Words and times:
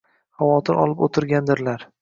Xavotir 0.39 0.81
olib 0.85 1.05
o`tirgandirlar 1.09 1.89